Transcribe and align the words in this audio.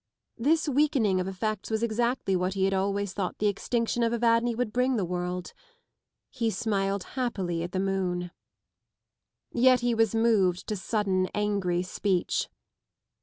This 0.39 0.67
weakening 0.67 1.19
of 1.19 1.27
effects 1.27 1.69
was 1.69 1.83
exactly 1.83 2.35
what 2.35 2.55
he 2.55 2.65
had 2.65 2.73
always 2.73 3.13
thought 3.13 3.37
the 3.37 3.45
extinction 3.45 4.01
of 4.01 4.11
Evadne 4.11 4.55
would 4.55 4.73
bring 4.73 4.95
the 4.95 5.05
world. 5.05 5.53
He 6.31 6.49
smiled 6.49 7.03
happily 7.13 7.61
at 7.61 7.71
the 7.71 7.79
moon. 7.79 8.31
Yet 9.51 9.81
he 9.81 9.93
was 9.93 10.15
moved 10.15 10.65
to 10.69 10.75
sudden 10.75 11.27
angry 11.35 11.83
speech. 11.83 12.49